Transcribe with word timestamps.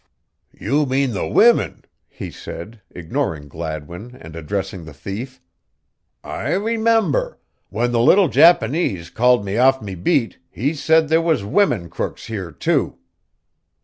"You 0.59 0.87
mean 0.87 1.13
the 1.13 1.27
women," 1.27 1.85
he 2.07 2.31
said, 2.31 2.81
ignoring 2.89 3.47
Gladwin 3.47 4.15
and 4.19 4.35
addressing 4.35 4.83
the 4.85 4.95
thief. 4.95 5.39
"I 6.23 6.53
remember 6.53 7.37
when 7.69 7.91
the 7.91 8.01
little 8.01 8.27
Japanaze 8.27 9.11
called 9.11 9.45
me 9.45 9.57
oft 9.59 9.83
me 9.83 9.93
beat, 9.93 10.39
he 10.49 10.73
said 10.73 11.07
there 11.09 11.21
was 11.21 11.43
women 11.43 11.87
crooks 11.87 12.25
here, 12.25 12.51
too." 12.51 12.97